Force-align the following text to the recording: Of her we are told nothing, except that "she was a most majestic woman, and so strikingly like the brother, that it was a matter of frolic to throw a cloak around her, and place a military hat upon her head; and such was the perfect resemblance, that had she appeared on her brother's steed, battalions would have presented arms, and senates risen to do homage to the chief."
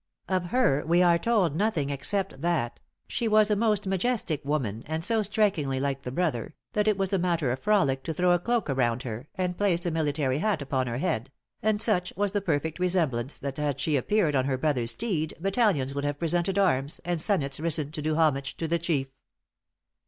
Of 0.27 0.45
her 0.45 0.83
we 0.83 1.03
are 1.03 1.19
told 1.19 1.55
nothing, 1.55 1.91
except 1.91 2.41
that 2.41 2.79
"she 3.07 3.27
was 3.27 3.51
a 3.51 3.55
most 3.55 3.85
majestic 3.85 4.43
woman, 4.43 4.81
and 4.87 5.03
so 5.03 5.21
strikingly 5.21 5.79
like 5.79 6.01
the 6.01 6.09
brother, 6.11 6.55
that 6.73 6.87
it 6.87 6.97
was 6.97 7.13
a 7.13 7.19
matter 7.19 7.51
of 7.51 7.59
frolic 7.59 8.01
to 8.05 8.13
throw 8.15 8.31
a 8.31 8.39
cloak 8.39 8.67
around 8.67 9.03
her, 9.03 9.27
and 9.35 9.59
place 9.59 9.85
a 9.85 9.91
military 9.91 10.39
hat 10.39 10.59
upon 10.59 10.87
her 10.87 10.97
head; 10.97 11.31
and 11.61 11.83
such 11.83 12.11
was 12.17 12.31
the 12.31 12.41
perfect 12.41 12.79
resemblance, 12.79 13.37
that 13.37 13.57
had 13.57 13.79
she 13.79 13.95
appeared 13.95 14.35
on 14.35 14.45
her 14.45 14.57
brother's 14.57 14.89
steed, 14.89 15.35
battalions 15.39 15.93
would 15.93 16.03
have 16.03 16.17
presented 16.17 16.57
arms, 16.57 16.99
and 17.05 17.21
senates 17.21 17.59
risen 17.59 17.91
to 17.91 18.01
do 18.01 18.15
homage 18.15 18.57
to 18.57 18.67
the 18.67 18.79
chief." 18.79 19.05